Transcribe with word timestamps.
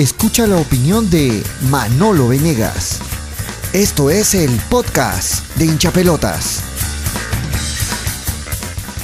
escucha 0.00 0.46
la 0.46 0.56
opinión 0.56 1.10
de 1.10 1.42
Manolo 1.68 2.28
Venegas. 2.28 3.00
Esto 3.74 4.08
es 4.08 4.34
el 4.34 4.50
podcast 4.70 5.46
de 5.56 5.66
hinchapelotas. 5.66 6.62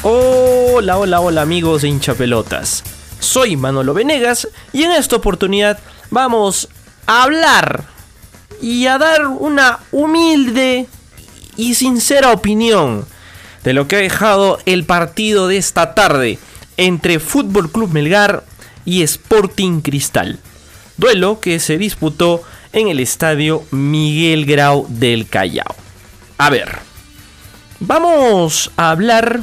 Hola, 0.03 0.96
hola, 0.96 1.21
hola 1.21 1.43
amigos 1.43 1.82
de 1.82 1.89
hinchapelotas. 1.89 2.82
Soy 3.18 3.59
Manolo 3.59 3.93
Venegas 3.93 4.48
y 4.72 4.85
en 4.85 4.93
esta 4.93 5.17
oportunidad 5.17 5.79
vamos 6.11 6.71
a 7.07 7.25
hablar 7.25 7.85
y 8.63 8.86
a 8.86 8.96
dar 8.96 9.26
una 9.26 9.81
humilde 9.93 10.86
y 11.58 11.75
sincera 11.75 12.32
opinión 12.32 13.04
de 13.64 13.75
lo 13.75 13.86
que 13.86 13.96
ha 13.96 14.00
dejado 14.00 14.61
el 14.64 14.85
partido 14.86 15.46
de 15.46 15.58
esta 15.58 15.94
tarde 15.94 16.39
entre 16.79 17.21
Fútbol 17.21 17.71
Club 17.71 17.90
Melgar 17.93 18.44
y 18.86 19.03
Sporting 19.03 19.82
Cristal. 19.82 20.40
Duelo 20.96 21.41
que 21.41 21.61
se 21.61 21.79
disputó 21.79 22.43
en 22.73 22.89
el 22.89 23.00
estadio 23.00 23.64
Miguel 23.71 24.46
Grau 24.46 24.87
del 24.89 25.29
Callao. 25.29 25.75
A 26.39 26.50
ver, 26.50 26.79
vamos 27.81 28.71
a 28.77 28.91
hablar 28.91 29.43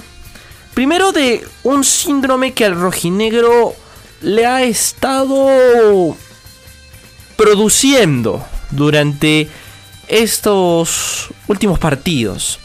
primero 0.73 1.11
de 1.11 1.45
un 1.63 1.83
síndrome 1.83 2.53
que 2.53 2.65
al 2.65 2.75
rojinegro 2.75 3.75
le 4.21 4.45
ha 4.45 4.63
estado 4.63 6.15
produciendo 7.35 8.45
durante 8.71 9.49
estos 10.07 11.29
últimos 11.47 11.79
partidos. 11.79 12.59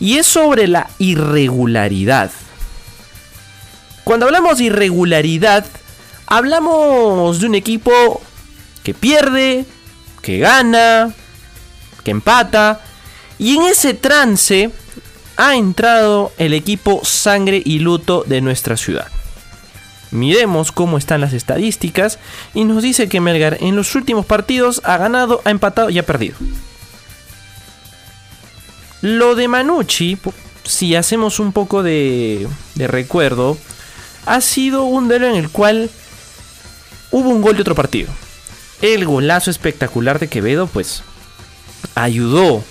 Y 0.00 0.18
es 0.18 0.26
sobre 0.26 0.66
la 0.66 0.90
irregularidad. 0.98 2.30
Cuando 4.04 4.26
hablamos 4.26 4.58
de 4.58 4.64
irregularidad, 4.64 5.64
hablamos 6.26 7.40
de 7.40 7.46
un 7.46 7.54
equipo 7.54 8.20
que 8.82 8.94
pierde, 8.94 9.64
que 10.20 10.38
gana, 10.38 11.12
que 12.04 12.10
empata. 12.10 12.80
Y 13.38 13.56
en 13.56 13.62
ese 13.62 13.94
trance 13.94 14.70
ha 15.36 15.56
entrado 15.56 16.32
el 16.38 16.54
equipo 16.54 17.00
sangre 17.04 17.62
y 17.64 17.78
luto 17.78 18.24
de 18.26 18.40
nuestra 18.40 18.76
ciudad. 18.76 19.08
Miremos 20.10 20.72
cómo 20.72 20.98
están 20.98 21.22
las 21.22 21.32
estadísticas 21.32 22.18
y 22.52 22.64
nos 22.64 22.82
dice 22.82 23.08
que 23.08 23.20
Melgar 23.20 23.56
en 23.60 23.76
los 23.76 23.94
últimos 23.94 24.26
partidos 24.26 24.82
ha 24.84 24.98
ganado, 24.98 25.40
ha 25.44 25.50
empatado 25.50 25.88
y 25.88 25.98
ha 25.98 26.06
perdido. 26.06 26.36
Lo 29.00 29.34
de 29.34 29.48
Manucci, 29.48 30.18
si 30.64 30.94
hacemos 30.94 31.40
un 31.40 31.52
poco 31.52 31.82
de, 31.82 32.46
de 32.74 32.86
recuerdo, 32.86 33.56
ha 34.26 34.40
sido 34.42 34.84
un 34.84 35.08
duelo 35.08 35.26
en 35.26 35.36
el 35.36 35.48
cual 35.48 35.90
hubo 37.10 37.30
un 37.30 37.40
gol 37.40 37.56
de 37.56 37.62
otro 37.62 37.74
partido. 37.74 38.12
El 38.82 39.06
golazo 39.06 39.50
espectacular 39.50 40.18
de 40.18 40.28
Quevedo, 40.28 40.66
pues, 40.66 41.04
ayudó 41.94 42.64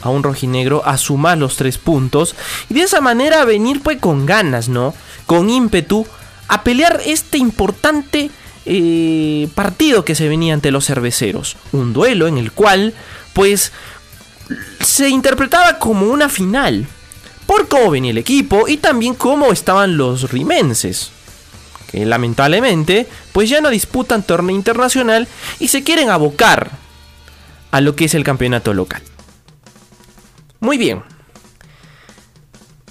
a 0.00 0.08
un 0.08 0.22
rojinegro 0.22 0.82
a 0.84 0.96
sumar 0.98 1.38
los 1.38 1.56
tres 1.56 1.78
puntos 1.78 2.34
y 2.68 2.74
de 2.74 2.82
esa 2.82 3.00
manera 3.00 3.44
venir 3.44 3.82
pues 3.82 3.98
con 3.98 4.26
ganas, 4.26 4.68
¿no? 4.68 4.94
Con 5.26 5.48
ímpetu 5.48 6.06
a 6.48 6.64
pelear 6.64 7.00
este 7.06 7.38
importante 7.38 8.30
eh, 8.64 9.48
partido 9.54 10.04
que 10.04 10.14
se 10.14 10.28
venía 10.28 10.54
ante 10.54 10.70
los 10.70 10.86
cerveceros. 10.86 11.56
Un 11.72 11.92
duelo 11.92 12.26
en 12.26 12.38
el 12.38 12.50
cual 12.50 12.94
pues 13.32 13.72
se 14.80 15.08
interpretaba 15.08 15.78
como 15.78 16.06
una 16.06 16.28
final. 16.28 16.86
Por 17.46 17.68
cómo 17.68 17.90
venía 17.90 18.10
el 18.10 18.18
equipo 18.18 18.68
y 18.68 18.78
también 18.78 19.14
cómo 19.14 19.52
estaban 19.52 19.96
los 19.96 20.30
rimenses. 20.30 21.10
Lamentablemente 21.92 23.06
pues 23.32 23.50
ya 23.50 23.60
no 23.60 23.70
disputan 23.70 24.22
torneo 24.22 24.56
internacional 24.56 25.28
y 25.58 25.68
se 25.68 25.84
quieren 25.84 26.10
abocar 26.10 26.70
a 27.70 27.80
lo 27.80 27.96
que 27.96 28.06
es 28.06 28.14
el 28.14 28.24
campeonato 28.24 28.74
local. 28.74 29.02
Muy 30.60 30.78
bien. 30.78 31.02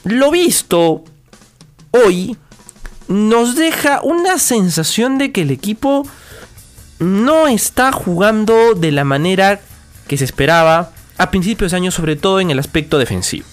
Lo 0.04 0.32
visto 0.32 1.04
hoy 1.92 2.38
nos 3.08 3.56
deja 3.56 4.02
una 4.04 4.40
sensación 4.40 5.18
de 5.18 5.32
que 5.32 5.42
el 5.42 5.52
equipo 5.52 6.08
no 7.00 7.48
está 7.48 7.92
jugando 7.92 8.74
de 8.74 8.92
la 8.92 9.04
manera 9.04 9.60
que 10.08 10.18
se 10.18 10.26
esperaba 10.26 10.92
a 11.18 11.32
principios 11.32 11.72
de 11.72 11.78
año, 11.78 11.92
sobre 11.92 12.16
todo 12.16 12.40
en 12.40 12.52
el 12.52 12.60
aspecto 12.60 12.98
defensivo. 12.98 13.46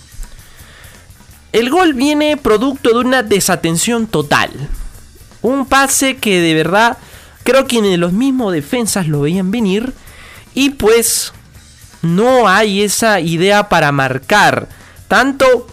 El 1.53 1.71
gol 1.71 1.95
viene 1.95 2.37
producto 2.37 2.91
de 2.91 2.99
una 2.99 3.23
desatención 3.23 4.07
total. 4.07 4.51
Un 5.43 5.67
pase 5.67 6.17
que 6.17 6.41
de 6.41 6.55
verdad 6.55 6.99
creo 7.45 7.67
que 7.67 7.81
ni 7.81 7.97
los 7.97 8.13
mismos 8.13 8.53
defensas 8.53 9.09
lo 9.09 9.23
veían 9.23 9.51
venir. 9.51 9.95
Y 10.55 10.71
pues 10.71 11.33
no 12.03 12.49
hay 12.49 12.83
esa 12.83 13.21
idea 13.21 13.69
para 13.69 13.93
marcar 13.93 14.69
tanto 15.09 15.67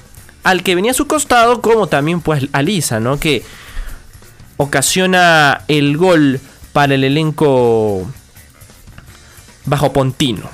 al 0.44 0.64
que 0.64 0.76
venía 0.76 0.92
a 0.92 0.96
su 0.96 1.08
costado 1.08 1.62
como 1.62 1.88
también 1.88 2.22
pues 2.22 2.48
a 2.52 2.62
Lisa, 2.62 3.00
¿no? 3.00 3.20
Que 3.20 3.44
ocasiona 4.58 5.64
el 5.68 5.97
gol 5.97 6.40
para 6.72 6.96
el 6.96 7.03
elenco 7.03 8.08
bajo 9.66 9.92
Pontino. 9.92 10.50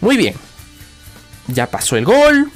Muy 0.00 0.16
bien. 0.16 0.34
Ya 1.46 1.70
pasó 1.70 1.96
el 1.96 2.04
gol. 2.04 2.50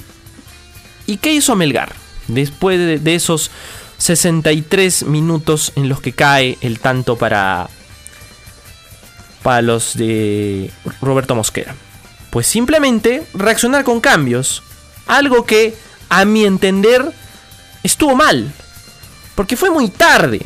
¿Y 1.05 1.17
qué 1.17 1.33
hizo 1.33 1.55
Melgar? 1.55 1.93
Después 2.27 2.77
de, 2.77 2.99
de 2.99 3.15
esos 3.15 3.49
63 3.99 5.03
minutos 5.03 5.73
en 5.75 5.87
los 5.87 6.01
que 6.01 6.13
cae 6.13 6.57
el 6.61 6.79
tanto 6.79 7.17
para 7.17 7.69
para 9.43 9.61
los 9.61 9.95
de 9.95 10.71
Roberto 11.01 11.35
Mosquera? 11.35 11.75
Pues 12.31 12.47
simplemente 12.47 13.23
reaccionar 13.33 13.83
con 13.83 14.01
cambios. 14.01 14.63
Algo 15.07 15.45
que, 15.45 15.75
a 16.09 16.25
mi 16.25 16.45
entender, 16.45 17.11
estuvo 17.83 18.15
mal. 18.15 18.51
Porque 19.35 19.57
fue 19.57 19.69
muy 19.69 19.89
tarde. 19.89 20.41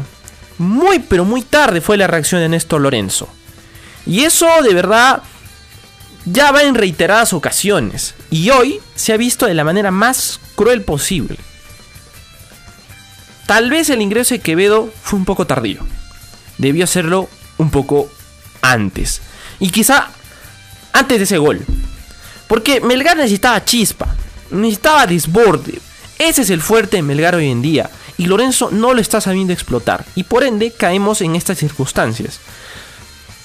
Muy, 0.58 1.00
pero 1.00 1.26
muy 1.26 1.42
tarde 1.42 1.82
fue 1.82 1.98
la 1.98 2.08
reacción 2.08 2.42
de 2.42 2.50
Néstor 2.50 2.82
Lorenzo. 2.82 3.28
Y 4.06 4.24
eso 4.24 4.48
de 4.62 4.74
verdad 4.74 5.24
ya 6.26 6.52
va 6.52 6.64
en 6.64 6.76
reiteradas 6.76 7.34
ocasiones. 7.34 8.16
Y 8.30 8.50
hoy 8.50 8.80
se 8.96 9.14
ha 9.14 9.18
visto 9.18 9.46
de 9.46 9.54
la 9.54 9.64
manera 9.64 9.92
más 9.92 10.40
cruel 10.56 10.82
posible. 10.84 11.38
Tal 13.46 13.70
vez 13.70 13.90
el 13.90 14.02
ingreso 14.02 14.34
de 14.34 14.42
Quevedo 14.42 14.92
fue 15.02 15.20
un 15.20 15.26
poco 15.26 15.46
tardío. 15.46 15.82
Debió 16.58 16.86
hacerlo 16.86 17.30
un 17.58 17.70
poco 17.70 18.10
antes. 18.62 19.22
Y 19.60 19.70
quizá 19.70 20.10
antes 20.94 21.18
de 21.18 21.24
ese 21.26 21.38
gol. 21.38 21.66
Porque 22.48 22.80
Melgar 22.82 23.18
necesitaba 23.18 23.66
chispa. 23.66 24.16
Necesitaba 24.52 25.08
desborde. 25.08 25.80
Ese 26.20 26.44
es 26.44 26.50
el 26.50 26.62
fuerte 26.62 26.98
de 26.98 27.04
Melgar 27.04 27.36
hoy 27.36 27.50
en 27.50 27.62
día. 27.62 27.90
Y 28.18 28.28
Lorenzo 28.28 28.70
no 28.72 28.94
lo 28.94 29.02
está 29.02 29.20
sabiendo 29.20 29.54
explotar. 29.54 30.06
Y 30.16 30.24
por 30.24 30.44
ende 30.44 30.72
caemos 30.72 31.22
en 31.22 31.36
estas 31.36 31.58
circunstancias. 31.58 32.40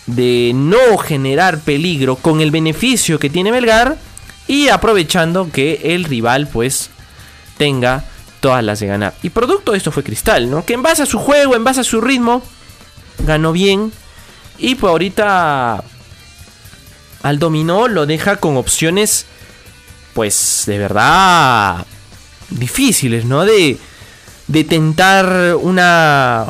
De 0.06 0.52
no 0.54 0.98
generar 0.98 1.60
peligro 1.60 2.16
con 2.16 2.40
el 2.40 2.50
beneficio 2.50 3.18
que 3.18 3.30
tiene 3.30 3.50
Melgar. 3.50 3.96
Y 4.46 4.68
aprovechando 4.68 5.50
que 5.50 5.94
el 5.94 6.04
rival 6.04 6.48
pues 6.48 6.90
tenga 7.56 8.04
todas 8.40 8.64
las 8.64 8.80
de 8.80 8.86
ganar. 8.86 9.14
Y 9.22 9.30
producto 9.30 9.72
de 9.72 9.78
esto 9.78 9.92
fue 9.92 10.02
Cristal, 10.02 10.50
¿no? 10.50 10.64
Que 10.64 10.74
en 10.74 10.82
base 10.82 11.02
a 11.02 11.06
su 11.06 11.18
juego, 11.18 11.54
en 11.56 11.64
base 11.64 11.80
a 11.80 11.84
su 11.84 12.00
ritmo, 12.00 12.42
ganó 13.18 13.52
bien 13.52 13.92
y 14.58 14.74
pues 14.74 14.90
ahorita 14.90 15.82
al 17.22 17.38
dominó 17.38 17.88
lo 17.88 18.06
deja 18.06 18.36
con 18.36 18.56
opciones 18.56 19.26
pues 20.14 20.64
de 20.66 20.78
verdad 20.78 21.86
difíciles, 22.50 23.24
¿no? 23.24 23.44
De, 23.44 23.78
de 24.46 24.64
tentar 24.64 25.56
una, 25.60 26.44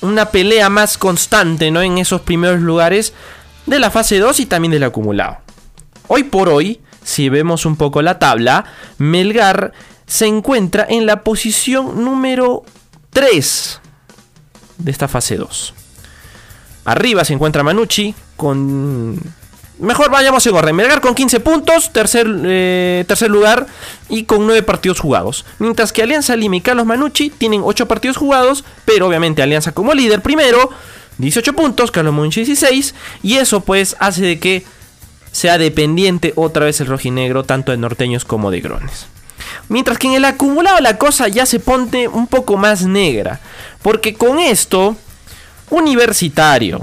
una 0.00 0.30
pelea 0.30 0.68
más 0.68 0.98
constante, 0.98 1.70
¿no? 1.70 1.82
En 1.82 1.98
esos 1.98 2.22
primeros 2.22 2.60
lugares 2.60 3.12
de 3.66 3.78
la 3.78 3.90
fase 3.90 4.18
2 4.18 4.40
y 4.40 4.46
también 4.46 4.72
del 4.72 4.84
acumulado. 4.84 5.38
Hoy 6.08 6.24
por 6.24 6.48
hoy, 6.48 6.80
si 7.04 7.28
vemos 7.28 7.66
un 7.66 7.76
poco 7.76 8.02
la 8.02 8.18
tabla, 8.18 8.64
Melgar 8.98 9.72
se 10.06 10.26
encuentra 10.26 10.86
en 10.88 11.06
la 11.06 11.22
posición 11.22 12.04
número 12.04 12.62
3 13.10 13.80
de 14.78 14.90
esta 14.90 15.08
fase 15.08 15.36
2. 15.36 15.74
Arriba 16.84 17.24
se 17.24 17.32
encuentra 17.32 17.62
Manucci 17.62 18.14
con... 18.36 19.20
Mejor 19.78 20.10
vayamos 20.10 20.46
en 20.46 20.54
orden. 20.54 20.74
Melgar 20.74 21.02
con 21.02 21.14
15 21.14 21.40
puntos, 21.40 21.92
tercer, 21.92 22.26
eh, 22.44 23.04
tercer 23.06 23.30
lugar 23.30 23.66
y 24.08 24.24
con 24.24 24.46
9 24.46 24.62
partidos 24.62 25.00
jugados. 25.00 25.44
Mientras 25.58 25.92
que 25.92 26.02
Alianza 26.02 26.34
Lima 26.34 26.56
y 26.56 26.60
Carlos 26.62 26.86
Manucci 26.86 27.28
tienen 27.28 27.60
8 27.62 27.86
partidos 27.86 28.16
jugados, 28.16 28.64
pero 28.86 29.06
obviamente 29.06 29.42
Alianza 29.42 29.72
como 29.72 29.92
líder 29.92 30.22
primero, 30.22 30.70
18 31.18 31.52
puntos, 31.52 31.90
Carlos 31.90 32.14
Manucci 32.14 32.44
16. 32.44 32.94
Y 33.22 33.34
eso 33.34 33.60
pues 33.60 33.96
hace 33.98 34.22
de 34.22 34.38
que 34.38 34.64
sea 35.30 35.58
dependiente 35.58 36.32
otra 36.36 36.64
vez 36.64 36.80
el 36.80 36.86
rojinegro, 36.86 37.44
tanto 37.44 37.72
de 37.72 37.78
norteños 37.78 38.24
como 38.24 38.50
de 38.50 38.60
grones. 38.60 39.08
Mientras 39.68 39.98
que 39.98 40.06
en 40.06 40.14
el 40.14 40.24
acumulado 40.24 40.80
la 40.80 40.98
cosa 40.98 41.28
ya 41.28 41.46
se 41.46 41.58
pone 41.58 42.08
un 42.08 42.26
poco 42.26 42.56
más 42.56 42.82
negra. 42.82 43.40
Porque 43.82 44.14
con 44.14 44.38
esto 44.38 44.96
Universitario, 45.70 46.80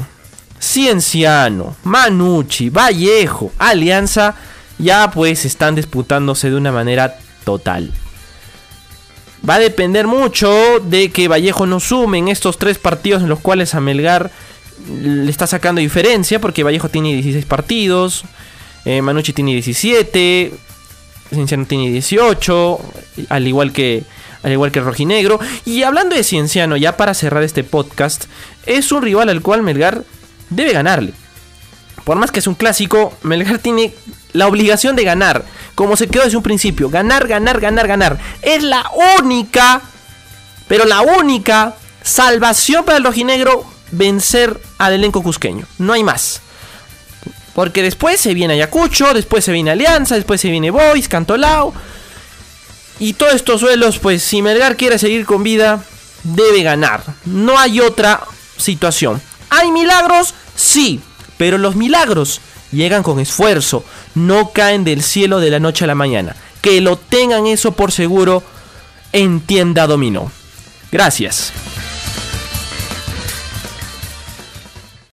Cienciano, 0.61 1.75
Manucci, 1.83 2.69
Vallejo, 2.69 3.51
Alianza, 3.57 4.35
ya 4.77 5.09
pues 5.11 5.45
están 5.45 5.75
disputándose 5.75 6.49
de 6.49 6.57
una 6.57 6.71
manera 6.71 7.17
total. 7.43 7.91
Va 9.47 9.55
a 9.55 9.59
depender 9.59 10.07
mucho 10.07 10.79
de 10.79 11.11
que 11.11 11.27
Vallejo 11.27 11.65
no 11.65 11.79
sume 11.79 12.17
en 12.17 12.29
estos 12.29 12.57
tres 12.57 12.77
partidos 12.77 13.23
en 13.23 13.29
los 13.29 13.39
cuales 13.39 13.75
a 13.75 13.81
Melgar 13.81 14.31
le 14.89 15.29
está 15.29 15.47
sacando 15.47 15.81
diferencia, 15.81 16.39
porque 16.39 16.63
Vallejo 16.63 16.89
tiene 16.89 17.13
16 17.13 17.45
partidos, 17.45 18.23
eh, 18.85 19.01
Manucci 19.01 19.33
tiene 19.33 19.51
17, 19.51 20.53
Cienciano 21.33 21.65
tiene 21.65 21.89
18, 21.89 22.79
al 23.29 23.47
igual 23.47 23.71
que 23.71 24.03
al 24.43 24.51
igual 24.51 24.71
que 24.71 24.81
Rojinegro. 24.81 25.39
Y 25.65 25.83
hablando 25.83 26.15
de 26.15 26.23
Cienciano, 26.23 26.77
ya 26.77 26.97
para 26.97 27.13
cerrar 27.13 27.43
este 27.43 27.63
podcast, 27.63 28.25
es 28.65 28.91
un 28.91 29.01
rival 29.01 29.29
al 29.29 29.41
cual 29.41 29.63
Melgar 29.63 30.03
debe 30.49 30.73
ganarle. 30.73 31.13
Por 32.03 32.17
más 32.17 32.31
que 32.31 32.39
es 32.39 32.47
un 32.47 32.55
clásico, 32.55 33.13
Melgar 33.23 33.59
tiene 33.59 33.93
la 34.33 34.47
obligación 34.47 34.95
de 34.95 35.05
ganar. 35.05 35.45
Como 35.75 35.95
se 35.95 36.07
quedó 36.07 36.23
desde 36.23 36.37
un 36.37 36.43
principio. 36.43 36.89
Ganar, 36.89 37.27
ganar, 37.27 37.59
ganar, 37.61 37.87
ganar. 37.87 38.19
Es 38.41 38.61
la 38.63 38.85
única, 39.21 39.81
pero 40.67 40.85
la 40.85 41.01
única 41.01 41.75
salvación 42.03 42.83
para 42.83 42.97
el 42.97 43.05
rojinegro 43.05 43.65
vencer 43.91 44.59
al 44.77 44.93
elenco 44.93 45.23
cusqueño. 45.23 45.65
No 45.77 45.93
hay 45.93 46.03
más. 46.03 46.42
Porque 47.53 47.83
después 47.83 48.19
se 48.19 48.33
viene 48.33 48.55
Ayacucho, 48.55 49.13
después 49.13 49.45
se 49.45 49.51
viene 49.51 49.71
Alianza, 49.71 50.15
después 50.15 50.41
se 50.41 50.49
viene 50.49 50.71
Boys, 50.71 51.07
Cantolao. 51.07 51.73
Y 52.99 53.13
todos 53.13 53.35
estos 53.35 53.59
suelos, 53.61 53.99
pues 53.99 54.23
si 54.23 54.41
Melgar 54.41 54.75
quiere 54.75 54.97
seguir 54.97 55.25
con 55.25 55.43
vida, 55.43 55.83
debe 56.23 56.63
ganar. 56.63 57.03
No 57.25 57.59
hay 57.59 57.79
otra 57.79 58.21
situación. 58.57 59.21
¿Hay 59.49 59.71
milagros? 59.71 60.33
Sí, 60.55 60.99
pero 61.37 61.57
los 61.57 61.75
milagros 61.75 62.41
llegan 62.71 63.03
con 63.03 63.19
esfuerzo, 63.19 63.85
no 64.15 64.51
caen 64.51 64.83
del 64.83 65.03
cielo 65.03 65.39
de 65.39 65.51
la 65.51 65.59
noche 65.59 65.83
a 65.83 65.87
la 65.87 65.95
mañana. 65.95 66.35
Que 66.61 66.81
lo 66.81 66.97
tengan 66.97 67.45
eso 67.45 67.73
por 67.73 67.91
seguro 67.91 68.43
en 69.11 69.41
tienda 69.41 69.85
dominó. 69.85 70.31
Gracias. 70.91 71.51